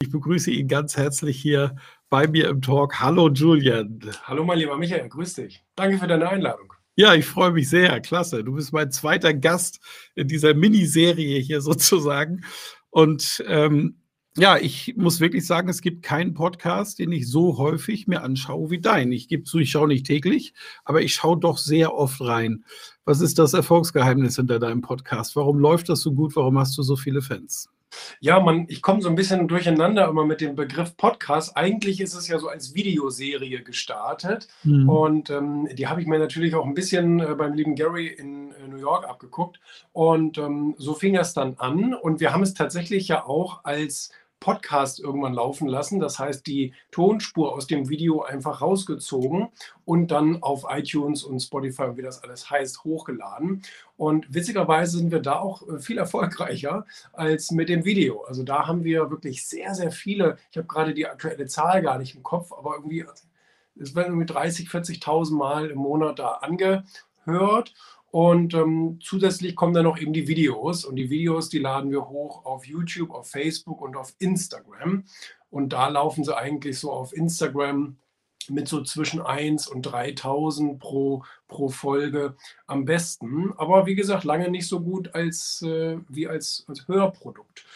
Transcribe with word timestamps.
Ich 0.00 0.12
begrüße 0.12 0.52
ihn 0.52 0.68
ganz 0.68 0.96
herzlich 0.96 1.42
hier 1.42 1.74
bei 2.08 2.28
mir 2.28 2.48
im 2.50 2.62
Talk. 2.62 3.00
Hallo 3.00 3.30
Julian. 3.30 3.98
Hallo 4.22 4.44
mein 4.44 4.58
lieber 4.58 4.78
Michael, 4.78 5.08
grüß 5.08 5.34
dich. 5.34 5.64
Danke 5.74 5.98
für 5.98 6.06
deine 6.06 6.28
Einladung. 6.28 6.72
Ja, 6.94 7.14
ich 7.14 7.26
freue 7.26 7.50
mich 7.50 7.68
sehr. 7.68 7.98
Klasse. 8.00 8.44
Du 8.44 8.54
bist 8.54 8.72
mein 8.72 8.92
zweiter 8.92 9.34
Gast 9.34 9.80
in 10.14 10.28
dieser 10.28 10.54
Miniserie 10.54 11.40
hier 11.40 11.60
sozusagen. 11.60 12.44
Und 12.90 13.42
ähm, 13.48 13.96
ja, 14.36 14.56
ich 14.56 14.94
muss 14.96 15.18
wirklich 15.18 15.44
sagen, 15.44 15.68
es 15.68 15.80
gibt 15.80 16.04
keinen 16.04 16.32
Podcast, 16.32 17.00
den 17.00 17.10
ich 17.10 17.28
so 17.28 17.58
häufig 17.58 18.06
mir 18.06 18.22
anschaue 18.22 18.70
wie 18.70 18.80
dein. 18.80 19.10
Ich 19.10 19.26
gebe 19.26 19.42
zu, 19.42 19.58
ich 19.58 19.72
schaue 19.72 19.88
nicht 19.88 20.06
täglich, 20.06 20.54
aber 20.84 21.02
ich 21.02 21.12
schaue 21.12 21.40
doch 21.40 21.58
sehr 21.58 21.92
oft 21.92 22.20
rein. 22.20 22.64
Was 23.04 23.20
ist 23.20 23.40
das 23.40 23.52
Erfolgsgeheimnis 23.52 24.36
hinter 24.36 24.60
deinem 24.60 24.80
Podcast? 24.80 25.34
Warum 25.34 25.58
läuft 25.58 25.88
das 25.88 26.02
so 26.02 26.12
gut? 26.12 26.36
Warum 26.36 26.56
hast 26.56 26.78
du 26.78 26.82
so 26.82 26.94
viele 26.94 27.20
Fans? 27.20 27.68
Ja, 28.20 28.40
man, 28.40 28.66
ich 28.68 28.82
komme 28.82 29.02
so 29.02 29.08
ein 29.08 29.14
bisschen 29.14 29.48
durcheinander 29.48 30.08
immer 30.08 30.24
mit 30.24 30.40
dem 30.40 30.54
Begriff 30.54 30.96
Podcast. 30.96 31.56
Eigentlich 31.56 32.00
ist 32.00 32.14
es 32.14 32.28
ja 32.28 32.38
so 32.38 32.48
als 32.48 32.74
Videoserie 32.74 33.62
gestartet. 33.62 34.48
Mhm. 34.64 34.88
Und 34.88 35.30
ähm, 35.30 35.68
die 35.72 35.86
habe 35.86 36.00
ich 36.00 36.06
mir 36.06 36.18
natürlich 36.18 36.54
auch 36.54 36.66
ein 36.66 36.74
bisschen 36.74 37.20
äh, 37.20 37.34
beim 37.34 37.54
lieben 37.54 37.74
Gary 37.74 38.08
in 38.08 38.52
äh, 38.52 38.68
New 38.68 38.78
York 38.78 39.08
abgeguckt. 39.08 39.60
Und 39.92 40.38
ähm, 40.38 40.74
so 40.78 40.94
fing 40.94 41.14
das 41.14 41.34
dann 41.34 41.54
an. 41.58 41.94
Und 41.94 42.20
wir 42.20 42.32
haben 42.32 42.42
es 42.42 42.54
tatsächlich 42.54 43.08
ja 43.08 43.24
auch 43.24 43.64
als 43.64 44.10
Podcast 44.40 45.00
irgendwann 45.00 45.34
laufen 45.34 45.68
lassen. 45.68 46.00
Das 46.00 46.18
heißt, 46.18 46.46
die 46.46 46.72
Tonspur 46.90 47.52
aus 47.52 47.66
dem 47.66 47.88
Video 47.88 48.22
einfach 48.22 48.60
rausgezogen 48.60 49.48
und 49.84 50.10
dann 50.10 50.42
auf 50.42 50.66
iTunes 50.68 51.24
und 51.24 51.40
Spotify, 51.40 51.96
wie 51.96 52.02
das 52.02 52.22
alles 52.22 52.50
heißt, 52.50 52.84
hochgeladen. 52.84 53.62
Und 53.96 54.32
witzigerweise 54.32 54.98
sind 54.98 55.10
wir 55.10 55.20
da 55.20 55.38
auch 55.38 55.68
äh, 55.68 55.78
viel 55.80 55.98
erfolgreicher 55.98 56.86
als 57.12 57.50
mit 57.50 57.68
dem 57.68 57.84
Video. 57.84 58.22
Also 58.22 58.42
da 58.42 58.66
haben 58.66 58.84
wir 58.84 59.10
wirklich 59.10 59.46
sehr, 59.46 59.74
sehr 59.74 59.90
viele, 59.90 60.38
ich 60.50 60.56
habe 60.56 60.68
gerade 60.68 60.94
die 60.94 61.06
aktuelle 61.06 61.46
Zahl 61.46 61.82
gar 61.82 61.98
nicht 61.98 62.14
im 62.14 62.22
Kopf, 62.22 62.52
aber 62.52 62.74
irgendwie, 62.76 63.04
es 63.80 63.94
werden 63.94 64.08
irgendwie 64.08 64.32
30, 64.32 64.68
40.000 64.68 65.34
Mal 65.36 65.70
im 65.70 65.78
Monat 65.78 66.18
da 66.18 66.32
angehört. 66.34 67.74
Und 68.10 68.54
ähm, 68.54 68.98
zusätzlich 69.02 69.54
kommen 69.54 69.74
dann 69.74 69.84
noch 69.84 69.98
eben 69.98 70.12
die 70.12 70.28
Videos. 70.28 70.84
Und 70.84 70.96
die 70.96 71.10
Videos, 71.10 71.48
die 71.48 71.58
laden 71.58 71.90
wir 71.90 72.08
hoch 72.08 72.44
auf 72.44 72.66
YouTube, 72.66 73.10
auf 73.10 73.28
Facebook 73.28 73.80
und 73.82 73.96
auf 73.96 74.14
Instagram. 74.18 75.04
Und 75.50 75.72
da 75.72 75.88
laufen 75.88 76.24
sie 76.24 76.36
eigentlich 76.36 76.78
so 76.78 76.90
auf 76.92 77.12
Instagram 77.12 77.96
mit 78.50 78.68
so 78.68 78.82
zwischen 78.82 79.20
1 79.20 79.68
und 79.68 79.82
3000 79.82 80.78
pro, 80.78 81.22
pro 81.48 81.68
Folge 81.68 82.34
am 82.66 82.84
besten. 82.84 83.52
Aber 83.56 83.86
wie 83.86 83.94
gesagt, 83.94 84.24
lange 84.24 84.50
nicht 84.50 84.68
so 84.68 84.80
gut 84.80 85.14
als, 85.14 85.62
äh, 85.62 85.98
wie 86.08 86.28
als, 86.28 86.64
als 86.66 86.88
Hörprodukt. 86.88 87.66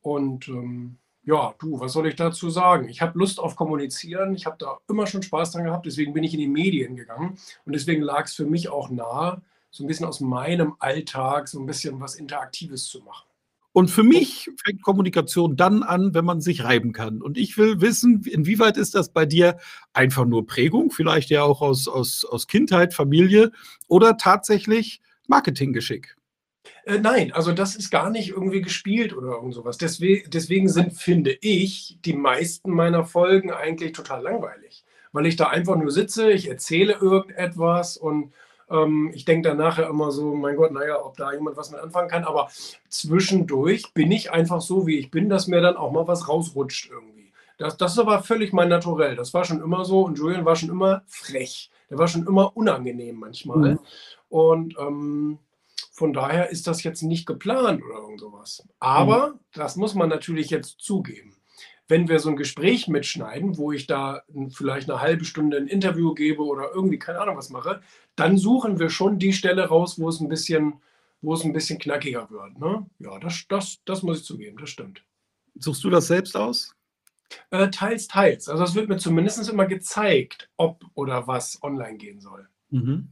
Und 0.00 0.48
ähm, 0.48 0.96
ja, 1.24 1.54
du, 1.58 1.80
was 1.80 1.92
soll 1.92 2.06
ich 2.06 2.16
dazu 2.16 2.50
sagen? 2.50 2.88
Ich 2.88 3.00
habe 3.00 3.18
Lust 3.18 3.40
auf 3.40 3.56
Kommunizieren. 3.56 4.34
Ich 4.34 4.46
habe 4.46 4.56
da 4.58 4.78
immer 4.88 5.06
schon 5.06 5.22
Spaß 5.22 5.52
dran 5.52 5.64
gehabt. 5.64 5.86
Deswegen 5.86 6.12
bin 6.12 6.24
ich 6.24 6.34
in 6.34 6.40
die 6.40 6.48
Medien 6.48 6.96
gegangen. 6.96 7.38
Und 7.64 7.74
deswegen 7.74 8.02
lag 8.02 8.24
es 8.24 8.34
für 8.34 8.46
mich 8.46 8.68
auch 8.68 8.90
nahe, 8.90 9.40
so 9.74 9.82
ein 9.82 9.88
bisschen 9.88 10.06
aus 10.06 10.20
meinem 10.20 10.76
Alltag 10.78 11.48
so 11.48 11.58
ein 11.58 11.66
bisschen 11.66 12.00
was 12.00 12.14
Interaktives 12.14 12.84
zu 12.84 13.00
machen. 13.00 13.26
Und 13.72 13.90
für 13.90 14.04
mich 14.04 14.48
fängt 14.64 14.82
Kommunikation 14.82 15.56
dann 15.56 15.82
an, 15.82 16.14
wenn 16.14 16.24
man 16.24 16.40
sich 16.40 16.62
reiben 16.62 16.92
kann. 16.92 17.20
Und 17.20 17.36
ich 17.36 17.58
will 17.58 17.80
wissen, 17.80 18.22
inwieweit 18.22 18.76
ist 18.76 18.94
das 18.94 19.08
bei 19.12 19.26
dir 19.26 19.58
einfach 19.92 20.26
nur 20.26 20.46
Prägung, 20.46 20.92
vielleicht 20.92 21.28
ja 21.30 21.42
auch 21.42 21.60
aus, 21.60 21.88
aus, 21.88 22.24
aus 22.24 22.46
Kindheit, 22.46 22.94
Familie 22.94 23.50
oder 23.88 24.16
tatsächlich 24.16 25.02
Marketinggeschick? 25.26 26.14
Äh, 26.84 27.00
nein, 27.00 27.32
also 27.32 27.50
das 27.50 27.74
ist 27.74 27.90
gar 27.90 28.10
nicht 28.10 28.28
irgendwie 28.28 28.62
gespielt 28.62 29.12
oder 29.12 29.32
irgend 29.32 29.54
sowas. 29.54 29.76
Deswegen, 29.76 30.30
deswegen 30.30 30.68
sind, 30.68 30.92
finde 30.92 31.36
ich, 31.40 31.98
die 32.04 32.14
meisten 32.14 32.70
meiner 32.70 33.04
Folgen 33.04 33.50
eigentlich 33.50 33.90
total 33.90 34.22
langweilig. 34.22 34.84
Weil 35.10 35.26
ich 35.26 35.34
da 35.34 35.48
einfach 35.48 35.74
nur 35.74 35.90
sitze, 35.90 36.30
ich 36.30 36.48
erzähle 36.48 36.92
irgendetwas 36.92 37.96
und 37.96 38.32
ähm, 38.70 39.10
ich 39.14 39.24
denke 39.24 39.48
dann 39.48 39.58
nachher 39.58 39.88
immer 39.88 40.10
so, 40.10 40.34
mein 40.34 40.56
Gott, 40.56 40.72
naja, 40.72 41.04
ob 41.04 41.16
da 41.16 41.32
jemand 41.32 41.56
was 41.56 41.70
mit 41.70 41.80
anfangen 41.80 42.08
kann. 42.08 42.24
Aber 42.24 42.48
zwischendurch 42.88 43.92
bin 43.92 44.10
ich 44.10 44.32
einfach 44.32 44.60
so, 44.60 44.86
wie 44.86 44.98
ich 44.98 45.10
bin, 45.10 45.28
dass 45.28 45.46
mir 45.46 45.60
dann 45.60 45.76
auch 45.76 45.92
mal 45.92 46.06
was 46.06 46.28
rausrutscht 46.28 46.90
irgendwie. 46.90 47.32
Das, 47.58 47.76
das 47.76 47.92
ist 47.92 47.98
aber 47.98 48.22
völlig 48.22 48.52
mein 48.52 48.68
Naturell. 48.68 49.16
Das 49.16 49.32
war 49.32 49.44
schon 49.44 49.62
immer 49.62 49.84
so 49.84 50.02
und 50.02 50.18
Julian 50.18 50.44
war 50.44 50.56
schon 50.56 50.70
immer 50.70 51.02
frech. 51.06 51.70
Der 51.90 51.98
war 51.98 52.08
schon 52.08 52.26
immer 52.26 52.56
unangenehm 52.56 53.16
manchmal. 53.16 53.72
Mhm. 53.72 53.78
Und 54.28 54.76
ähm, 54.78 55.38
von 55.92 56.12
daher 56.12 56.50
ist 56.50 56.66
das 56.66 56.82
jetzt 56.82 57.02
nicht 57.02 57.26
geplant 57.26 57.82
oder 57.84 58.00
irgend 58.00 58.20
sowas. 58.20 58.66
Aber 58.80 59.30
mhm. 59.30 59.38
das 59.52 59.76
muss 59.76 59.94
man 59.94 60.08
natürlich 60.08 60.50
jetzt 60.50 60.80
zugeben 60.80 61.36
wenn 61.88 62.08
wir 62.08 62.18
so 62.18 62.30
ein 62.30 62.36
Gespräch 62.36 62.88
mitschneiden, 62.88 63.58
wo 63.58 63.72
ich 63.72 63.86
da 63.86 64.22
vielleicht 64.50 64.90
eine 64.90 65.00
halbe 65.00 65.24
Stunde 65.24 65.56
ein 65.56 65.66
Interview 65.66 66.14
gebe 66.14 66.42
oder 66.42 66.70
irgendwie 66.74 66.98
keine 66.98 67.20
Ahnung 67.20 67.36
was 67.36 67.50
mache, 67.50 67.82
dann 68.16 68.38
suchen 68.38 68.78
wir 68.78 68.88
schon 68.88 69.18
die 69.18 69.32
Stelle 69.32 69.66
raus, 69.66 69.98
wo 69.98 70.08
es 70.08 70.20
ein 70.20 70.28
bisschen, 70.28 70.80
wo 71.20 71.34
es 71.34 71.44
ein 71.44 71.52
bisschen 71.52 71.78
knackiger 71.78 72.30
wird. 72.30 72.58
Ne? 72.58 72.86
Ja, 72.98 73.18
das, 73.18 73.44
das, 73.48 73.80
das 73.84 74.02
muss 74.02 74.20
ich 74.20 74.24
zugeben, 74.24 74.56
das 74.58 74.70
stimmt. 74.70 75.04
Suchst 75.56 75.84
du 75.84 75.90
das 75.90 76.06
selbst 76.06 76.36
aus? 76.36 76.74
Äh, 77.50 77.70
teils, 77.70 78.08
teils. 78.08 78.48
Also 78.48 78.64
es 78.64 78.74
wird 78.74 78.88
mir 78.88 78.96
zumindest 78.96 79.48
immer 79.48 79.66
gezeigt, 79.66 80.50
ob 80.56 80.84
oder 80.94 81.26
was 81.26 81.62
online 81.62 81.96
gehen 81.96 82.20
soll. 82.20 82.48
Mhm. 82.70 83.08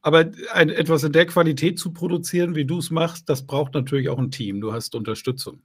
Aber 0.00 0.30
ein, 0.52 0.68
etwas 0.68 1.04
in 1.04 1.12
der 1.12 1.26
Qualität 1.26 1.78
zu 1.78 1.92
produzieren, 1.92 2.54
wie 2.54 2.64
du 2.64 2.78
es 2.78 2.90
machst, 2.90 3.28
das 3.28 3.46
braucht 3.46 3.74
natürlich 3.74 4.08
auch 4.08 4.18
ein 4.18 4.30
Team. 4.30 4.60
Du 4.60 4.72
hast 4.72 4.94
Unterstützung. 4.94 5.62